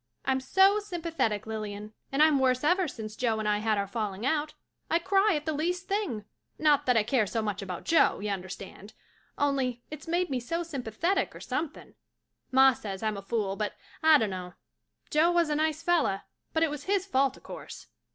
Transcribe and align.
I'm 0.25 0.39
so 0.39 0.79
sympathetic, 0.79 1.45
Lilian, 1.45 1.93
and 2.11 2.23
I'm 2.23 2.39
worse 2.39 2.63
ever 2.63 2.87
since 2.87 3.15
Joe 3.15 3.37
and 3.37 3.47
I 3.47 3.59
had 3.59 3.77
our 3.77 3.85
falling 3.85 4.25
out— 4.25 4.55
I 4.89 4.97
cry 4.97 5.35
at 5.35 5.45
the 5.45 5.53
least 5.53 5.87
thing— 5.87 6.25
not 6.57 6.87
that 6.87 6.97
I 6.97 7.03
care 7.03 7.27
so 7.27 7.43
much 7.43 7.61
about 7.61 7.83
Joe, 7.83 8.19
y'understand, 8.19 8.93
only 9.37 9.83
it's 9.91 10.07
made 10.07 10.31
me 10.31 10.39
so 10.39 10.63
sympathetic 10.63 11.35
or 11.35 11.39
somethin'. 11.39 11.93
Ma 12.51 12.73
says 12.73 13.03
I'm 13.03 13.15
a 13.15 13.21
fool 13.21 13.55
but 13.55 13.75
I 14.01 14.17
donno. 14.17 14.55
Joe 15.11 15.29
was 15.31 15.49
a 15.51 15.55
nice 15.55 15.83
fella 15.83 16.23
but 16.51 16.63
it 16.63 16.71
was 16.71 16.85
his 16.85 17.05
fault 17.05 17.37
a'course. 17.37 17.85